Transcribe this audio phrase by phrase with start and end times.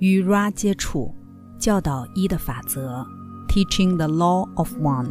[0.00, 1.14] 与 Ra 接触，
[1.58, 3.06] 教导一的法则
[3.48, 5.10] ，Teaching the Law of One。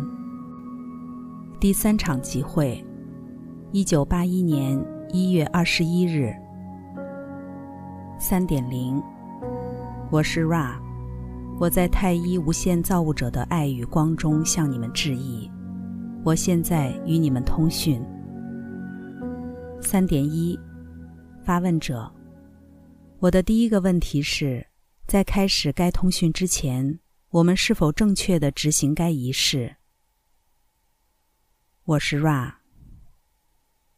[1.60, 2.84] 第三场集会，
[3.72, 4.84] 一九八一年
[5.14, 6.34] 一月二十一日，
[8.20, 9.00] 三点零。
[10.10, 10.72] 我是 Ra，
[11.60, 15.52] 我在太一无限造物者的爱与光中向你们致意。
[16.24, 18.04] 我现在与你们通讯。
[19.82, 20.60] 三点一，
[21.44, 22.12] 发问者，
[23.20, 24.66] 我的第一个问题是，
[25.10, 27.00] 在开始该通讯之前，
[27.32, 29.78] 我们是否正确的执行该仪式？
[31.84, 32.58] 我是 Ra，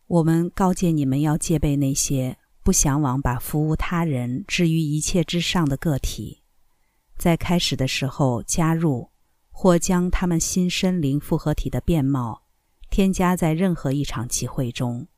[0.08, 6.44] 我们告诫你们要戒备那些不向往把服务他人置于一切之上的个体，
[7.18, 9.10] 在开始的时候加入
[9.50, 12.44] 或将他们新身灵复合体的面貌
[12.90, 15.10] 添加在任何一场集会中。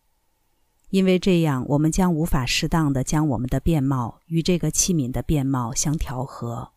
[0.94, 6.74] 因为这样，我们将无法适当的将我们的面貌与这个器皿的面貌相调和。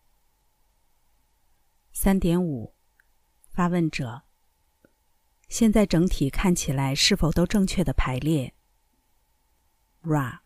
[1.93, 2.73] 三点五，
[3.51, 4.23] 发问者：
[5.49, 8.55] 现在整体看起来是否都正确的排列
[10.01, 10.39] ？Ra，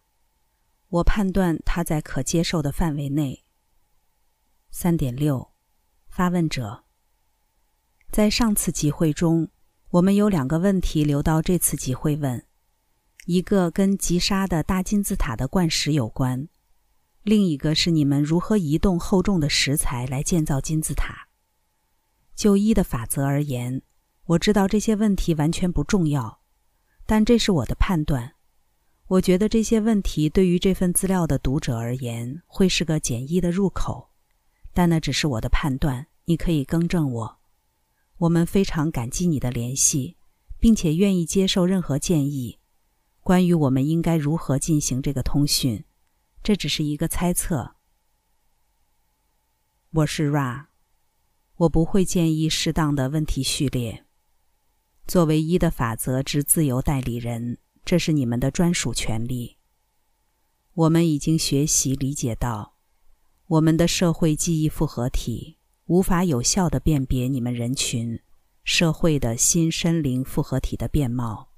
[0.89, 3.45] 我判断它在可接受的范围内。
[4.69, 5.53] 三点六，
[6.09, 6.83] 发问者：
[8.11, 9.49] 在上次集会中，
[9.91, 12.45] 我们有两个问题留到这次集会问。
[13.25, 16.47] 一个跟吉沙的大金字塔的灌石有关，
[17.23, 21.27] 另一个是你们如何移动厚重的石材来建造金字塔。
[22.35, 23.83] 就一的法则而言，
[24.25, 26.41] 我知道这些问题完全不重要，
[27.05, 28.33] 但这是我的判断。
[29.07, 34.09] 我觉得这些问题对于这份资料的读者而言会是个简易的入口，
[34.73, 37.39] 但那只是我的判断，你可以更正我。
[38.17, 40.15] 我们非常感激你的联系，
[40.59, 42.57] 并且愿意接受任何建议。
[43.21, 45.85] 关于我们应该如何进行这个通讯，
[46.41, 47.75] 这只是一个猜测。
[49.91, 50.65] 我是 Ra，
[51.57, 54.05] 我不会建议适当的问题序列。
[55.05, 59.57] 作为一的法则之自由代理人，这是你们的专属权利。
[60.73, 62.77] 我们已经学习理解到，
[63.45, 68.19] 我们的社会记忆复合体无法有效的辨别你们人群
[68.63, 71.50] 社会的新身灵复合体的面貌。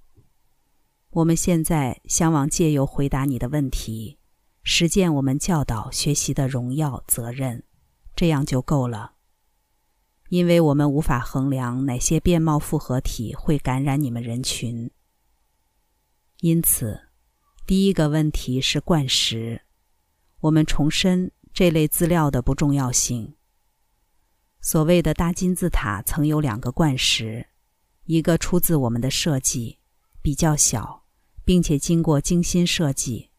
[1.13, 4.17] 我们现在向往借由回答你的问题，
[4.63, 7.63] 实践我们教导学习的荣耀责任，
[8.15, 9.13] 这样就够了。
[10.29, 14.89] 因为我们无法衡量哪些变貌复合体会感染你们人群，
[16.39, 16.99] 因此，
[17.67, 19.61] 第一个问题是灌石。
[20.39, 23.35] 我们重申这类资料的不重要性。
[24.61, 27.45] 所谓的大金字塔曾有两个灌石，
[28.05, 29.77] 一个出自我们的设计，
[30.23, 31.02] 比较小。
[31.45, 33.29] 并且经过精心设计，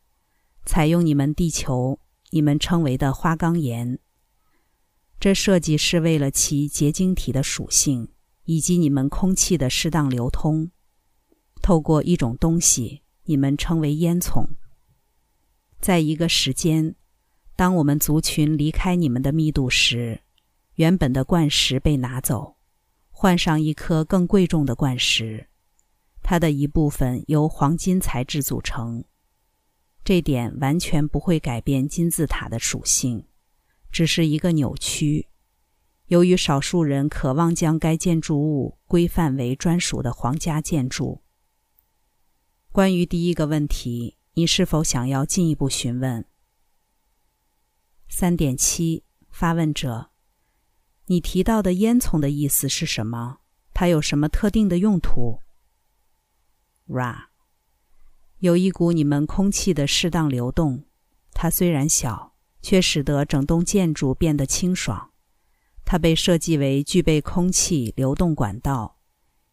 [0.65, 2.01] 采用你们地球
[2.31, 3.99] 你们称为的花岗岩。
[5.21, 8.09] 这设计是为了其结晶体的属性
[8.45, 10.71] 以及你们空气的适当流通。
[11.63, 14.47] 透过一种东西，你们称为烟囱。
[15.81, 16.95] 在一个时间，
[17.57, 20.21] 当我们族群离开你们的密度时，
[20.75, 22.57] 原本的灌石被拿走，
[23.11, 25.49] 换上一颗更贵重的灌石。
[26.25, 29.05] 它的一部分由黄金材质组成，
[30.03, 33.27] 这点完全不会改变金字塔的属性，
[33.93, 35.29] 只是一个扭曲。
[36.07, 41.23] 由于少数人渴望将该建筑物规范为专属的皇家建筑。
[42.73, 46.25] 关于第一个问题，你是否想要进一步询问？
[48.09, 50.11] 三点七，发问者，
[51.06, 53.41] 你提到的烟囱的意思是什么？
[53.75, 55.41] 它有什么特定的用途
[56.89, 57.28] ？Ra，
[58.39, 60.84] 有一股你们空气的适当流动，
[61.33, 65.12] 它虽然小，却使得整栋建筑变得清爽。
[65.87, 68.99] 它被设计为具备空气流动管道，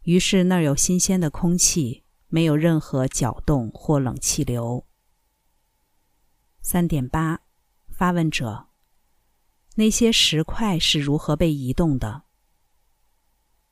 [0.03, 4.85] 于是那儿有新鲜的空气，没有任何搅动或冷气流。
[6.61, 7.41] 三点八，
[7.89, 8.67] 发问者，
[9.75, 12.23] 那些石块是如何被移动的？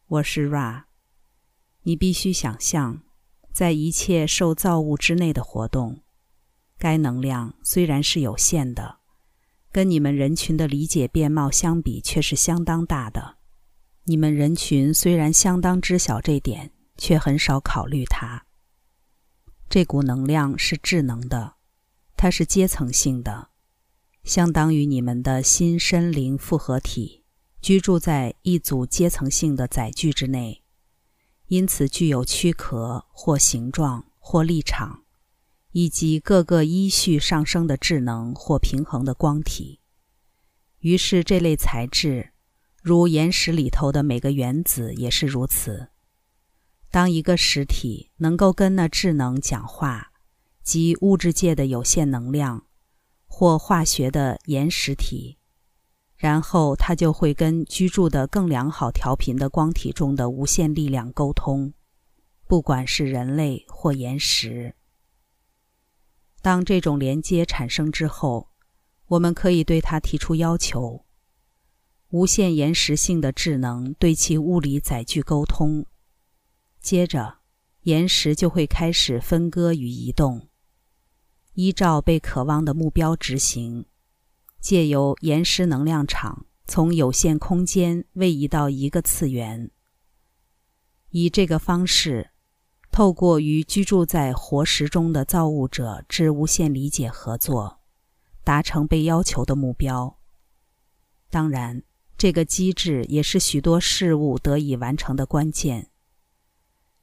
[0.08, 0.86] 我是 Ra，
[1.84, 3.04] 你必须想象。
[3.52, 6.00] 在一切受造物之内的活动，
[6.78, 9.00] 该能量虽然是有限的，
[9.72, 13.38] 跟你们人群的理解面貌相比却是相当大的。
[14.06, 18.46] 你们人群虽然相当知晓这点，却很少考虑它。
[19.70, 21.56] 这股能量是智能的，
[22.16, 23.50] 它是阶层性的，
[24.24, 27.24] 相当于你们的新身灵复合体
[27.62, 30.59] 居住在一组阶层性的载具之内。
[31.50, 35.04] 因此，具有躯壳或形状或立场，
[35.72, 39.80] 以及各个依序上升的智能或平衡的光体，
[40.80, 42.34] 于是这类材质，
[42.84, 45.90] 如岩石里头的每个原子也是如此。
[46.92, 50.12] 当一个实体能够跟那智能讲话，
[50.62, 52.68] 即物质界的有限能量，
[53.26, 55.39] 或化学的岩石体，
[56.20, 61.74] 然后它就会跟居住的更良好调频的光体中的无限力量沟通，
[62.46, 64.76] 不管是人类或岩石。
[66.42, 68.50] 当这种连接产生之后，
[69.08, 71.06] 我们可以对它提出要求：
[72.10, 75.86] 无限延时性的智能对其物理载具沟通。
[76.82, 77.38] 接着，
[77.84, 80.50] 岩石就会开始分割与移动，
[81.54, 83.86] 依照被渴望的目标执行，
[84.60, 89.72] 借由岩石能量场从有限空间位移到一个次元。
[91.12, 92.32] 以这个方式。
[92.92, 97.80] 透过与居住在活石中的造物者之无限理解合作，
[98.44, 100.18] 达成被要求的目标。
[101.30, 101.84] 当然，
[102.18, 105.92] 这个机制也是许多事物得以完成的关键。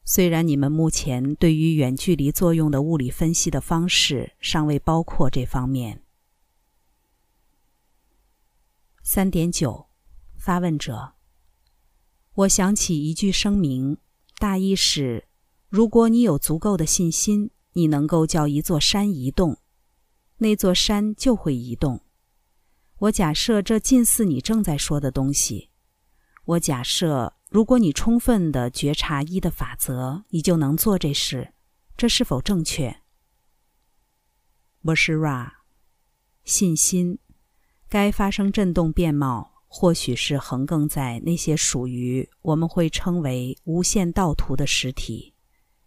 [0.04, 6.02] 虽然你们目前对于远距离作用的物理分析的方式尚未包括这方面。
[9.08, 9.86] 三点九，
[10.36, 11.12] 发问者，
[12.32, 13.98] 我想起一句声明，
[14.40, 15.28] 大意是。
[15.68, 19.58] 如果你有足够的信心，你能够叫一座山移动，
[20.38, 22.00] 那座山就会移动。
[22.98, 25.70] 我假设这近似你正在说的东西。
[26.44, 31.54] 我假设，如果你充分的觉察一的法则，你就能做这事。
[31.96, 33.02] 这是否正确？
[34.82, 35.52] 我是 Ra。
[36.42, 37.20] 信心，
[37.96, 45.32] 该发生振动变貌，或许是横亘在那些属于我们会称为无限道图的实体。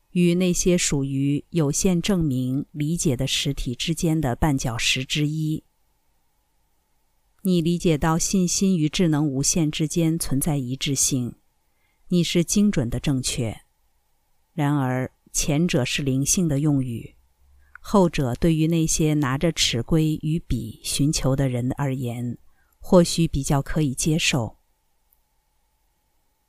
[0.09, 5.63] 与那些属于有限证明理解的实体之间的绊脚石之一，
[7.43, 11.35] 你理解到信心与智能无限之间存在一致性，
[12.07, 13.55] 你是精准的正确。
[14.51, 17.13] 然而，前者是灵性的用语，
[17.79, 22.37] 后者对于那些拿着尺规与笔寻求的人而言，
[22.79, 24.57] 或许比较可以接受。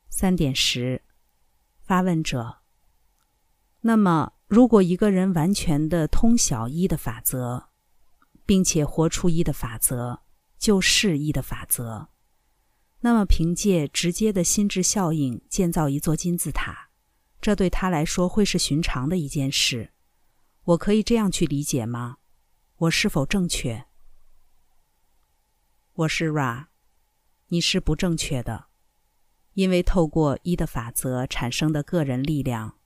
[0.08, 1.02] 三点十，
[1.82, 2.58] 发问者。
[3.82, 7.68] 那么，如果一个人完全的通晓一的法则，
[8.44, 10.20] 并且活出一的法则，
[10.58, 12.08] 就是一的法则，
[13.00, 16.90] 那么凭借直接的心智效应建造一座金字塔，
[17.40, 19.92] 这对他来说会是寻常的一件事。
[20.70, 22.18] 我可以这样去理解吗？
[22.76, 23.86] 我是否正确？
[25.94, 26.66] 我是 Ra，
[27.48, 28.66] 你是不正确的，
[29.54, 32.76] 因为透过一的法则产生的个人力量。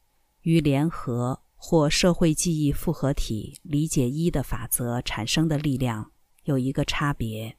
[0.42, 7.56] 与联合或社会记忆复合体理解一的法则产生的力量有一个差别。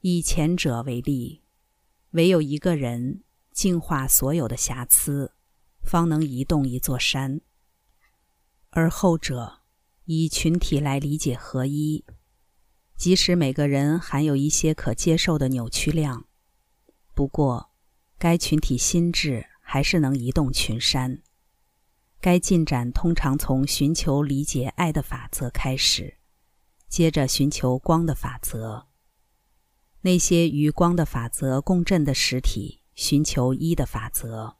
[0.00, 1.42] 以前者为例，
[2.10, 3.22] 唯有一个人
[3.52, 5.32] 净化所有的瑕疵，
[5.80, 7.38] 方能移动一座山；
[8.70, 9.60] 而后者
[10.04, 12.04] 以群体来理解合一，
[12.96, 16.26] 即使每个人含有一些可接受的扭曲量，
[17.14, 17.70] 不过
[18.18, 21.22] 该群体心智还是能移动群山。
[22.20, 26.18] 该进展通常从寻求理解爱的法则开始，
[26.88, 28.88] 接着寻求光的法则。
[30.00, 34.57] 那些与光的法则共振的实体寻求一的法则；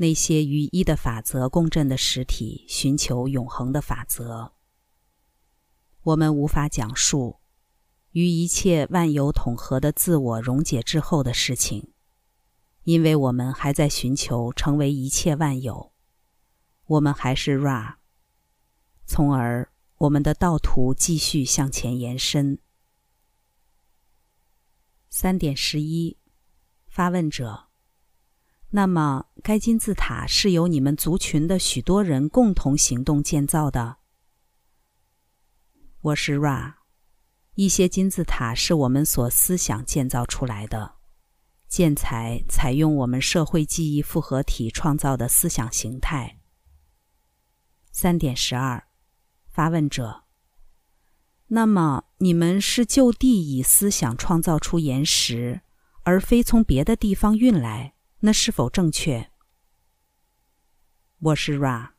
[0.00, 4.54] 那些与一的法则共振的实体寻求永恒的法则。
[6.00, 7.36] 我们无法讲述
[8.12, 11.92] 与一切万有统合的自我溶解之后的事情，
[12.84, 15.92] 因为我们还在寻求成为一切万有。
[16.86, 17.96] 我们还是 Ra，
[19.04, 22.58] 从而我们的道途继续向前延伸。
[25.10, 26.16] 三点十一，
[26.88, 27.69] 发问者：
[28.72, 33.96] 那么该金字塔是由你们族群的许多人共同行动建造的？
[36.02, 36.74] 我是 Ra，
[37.56, 40.94] 一些金字塔是我们所思想建造出来的，
[41.66, 46.38] 建材采用我们社会记忆复合体创造的思想形态。
[47.90, 48.84] 三点十二，
[49.48, 50.22] 发问者。
[51.48, 55.62] 那么你们是就地以思想创造出岩石，
[56.04, 59.30] 而非从别的地方运来，那是否正确？
[61.20, 61.92] 我是 Ra，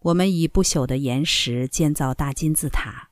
[0.00, 3.10] 我们以不朽的岩石建造大金字塔，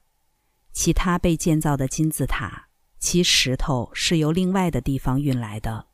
[0.73, 5.87] 其他被建造的金字塔，其石头是由另外的地方运来的。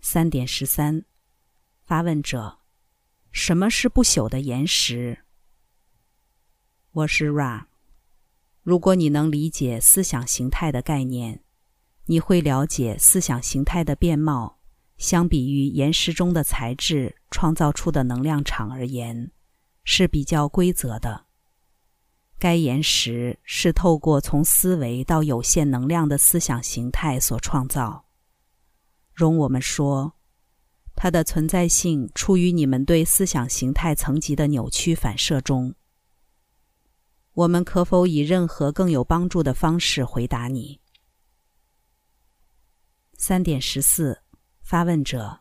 [0.00, 1.04] 三点十三，
[1.84, 2.60] 发问者。
[3.30, 5.24] 什么是不朽的岩石？
[6.92, 7.66] 我是 Ra。
[8.62, 11.43] 如果你能理解思想形态的概念，
[12.06, 14.58] 你会了解思想形态的变貌。
[14.96, 19.32] 相比于岩石中的材质创造出的能量场而言，
[19.82, 21.24] 是比较规则的。
[22.38, 28.04] 该岩石是透过从思维到有限能量的思想形态所创造。
[29.12, 30.14] 容我们说，
[30.94, 35.74] 它的存在性出于你们对思想形态层级的扭曲反射中。
[37.32, 40.80] 我们可否以任何更有帮助的方式回答你？
[43.16, 44.22] 三点十四。
[44.62, 45.40] 发问者：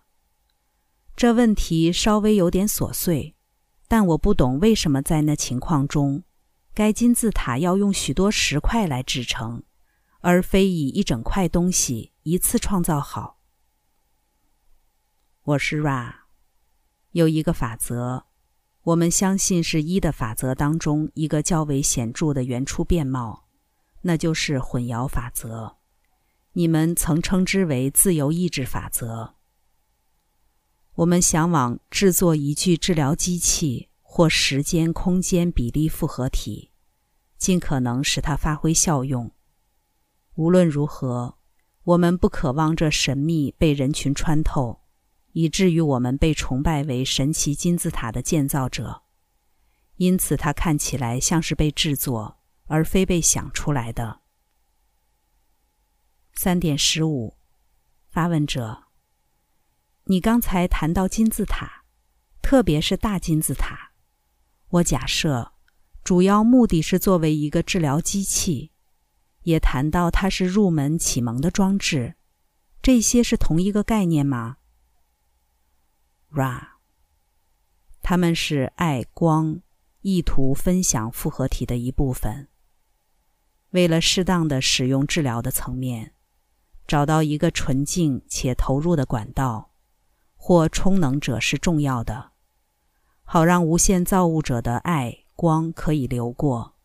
[1.15, 3.35] 这问题稍微有点琐碎，
[3.87, 6.23] 但我不懂为什么在那情况中，
[6.73, 9.63] 该金字塔要用许多石块来制成，
[10.19, 13.39] 而非以一整块东西一次创造好。
[15.43, 16.13] 我是 Ra，
[17.11, 18.25] 有一个法则，
[18.81, 23.47] 我们相信是一的法则当中一个较为显著的原初变貌，
[24.01, 25.77] 那就是混淆法则。
[26.55, 29.35] 你们曾称之为自由意志法则。
[30.95, 36.69] 我们向往制作一具治疗机器或时间空间比例复合体，
[37.37, 39.31] 尽可能使它发挥效用。
[40.35, 41.39] 无论如何，
[41.83, 44.81] 我们不渴望这神秘被人群穿透，
[45.31, 49.01] 以至于我们被崇拜为神奇金字塔的建造者。
[49.95, 54.22] 因此，它看起来像是被制作，而非被想出来的。
[56.35, 57.37] 三点十五，
[58.09, 58.85] 发问者：
[60.05, 61.85] 你刚才谈到金字塔，
[62.41, 63.91] 特别是大金字塔。
[64.69, 65.53] 我假设，
[66.03, 68.71] 主要目的是作为一个治疗机器，
[69.43, 72.15] 也谈到它是入门启蒙的装置。
[72.81, 74.57] 这些是同一个概念吗
[76.31, 76.67] ？Ra，
[78.01, 79.61] 他们是爱光
[80.01, 82.49] 意图分享复合体的一部分。
[83.69, 86.12] 为了适当的使用治疗的层面。
[86.85, 89.71] 找到一个纯净且投入的管道，
[90.35, 92.31] 或充能者是重要的，
[93.23, 96.75] 好让无限造物者的爱光可以流过。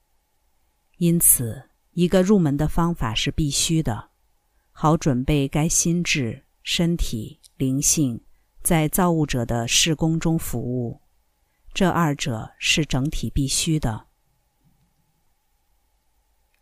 [0.98, 4.10] 因此，一个入门的方法是必须的，
[4.70, 8.24] 好准备该心智、身体、灵性
[8.62, 11.00] 在造物者的施工中服务。
[11.74, 14.06] 这二者是整体必须的。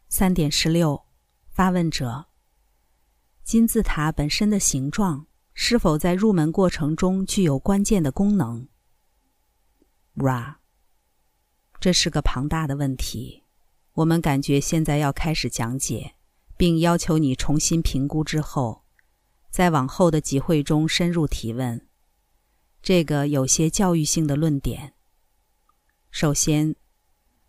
[0.08, 1.06] 三点十六，
[1.48, 2.26] 发问者。
[3.46, 8.66] 金字塔本身的形状是否在入门过程中具有关键的功能
[10.16, 10.56] ？Ra，
[11.78, 13.44] 这是个庞大的问题。
[13.92, 16.16] 我们感觉现在要开始讲解，
[16.56, 18.82] 并要求你重新评估之后，
[19.48, 21.86] 在往后的集会中深入提问。
[22.82, 24.94] 这个有些教育性的论点。
[26.10, 26.74] 首先，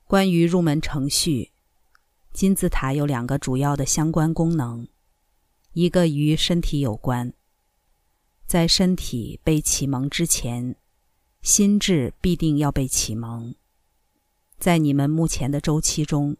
[0.05, 1.53] 关于入门程序，
[2.31, 4.87] 金字塔有两个主要的相关功能。
[5.77, 7.33] 一个与身体有关，
[8.47, 10.75] 在身体被启蒙之前，
[11.43, 13.53] 心智必定要被启蒙。
[14.57, 16.35] 在你们目前的周期中，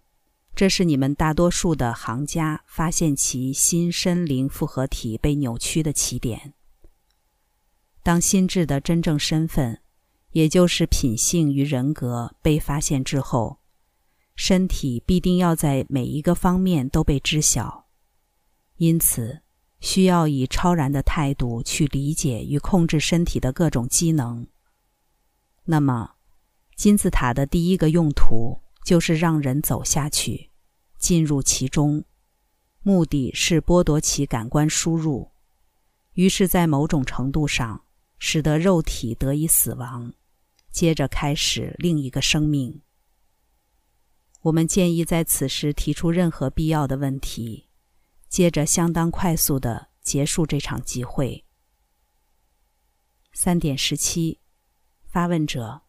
[0.56, 6.56] 这是你们大多数的行家发现其心身灵复合体被扭曲的起点。
[8.02, 9.84] 当心智的真正身份，
[10.32, 13.60] 也就是品性与人格被发现之后，
[14.36, 17.87] 身体必定要在每一个方面都被知晓。
[18.78, 19.42] 因此，
[19.80, 24.48] 需要以超然的态度去理解与控制身体的各种机能。
[25.66, 26.12] 那么，
[26.76, 30.52] 金字塔的第一个用途就是让人走下去，
[30.98, 32.04] 进入其中，
[32.84, 35.32] 目的是剥夺其感官输入，
[36.14, 37.84] 于是，在某种程度上，
[38.20, 40.14] 使得肉体得以死亡，
[40.72, 42.82] 接着开始另一个生命。
[44.42, 47.67] 我们建议在此时提出任何必要的问题。
[48.30, 51.46] 接着，相当快速的结束这场集会。
[53.34, 54.40] 三点十七，
[55.06, 55.82] 发问者。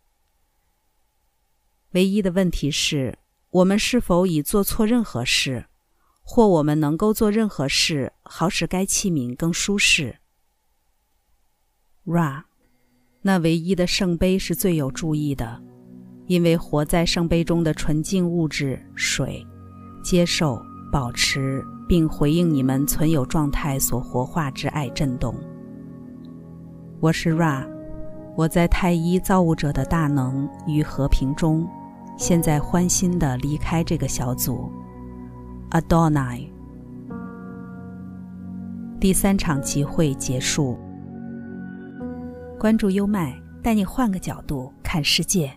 [1.93, 3.19] 唯一的问题是
[3.51, 5.67] 我们是否已做错任何事，
[6.23, 10.19] 或我们能够做任何事，好使该器皿更舒适
[12.05, 12.45] ？Ra，
[13.23, 15.63] 那唯一的圣杯是最有注意的，
[16.27, 19.47] 因为活在圣杯中的纯净物质水，
[20.05, 20.63] 接受。
[20.91, 25.35] 保持并回应你们存有状态所活化之爱震动。
[26.99, 27.69] 我是 Ra，
[28.35, 31.69] 我在太一造物者的大能与和平中，
[32.17, 34.73] 现在欢欣的离开这个小组。
[35.71, 36.49] Adonai。
[38.99, 40.79] 第三场集会结束。
[42.59, 45.53] 关注优麦，带你换个角度看世界。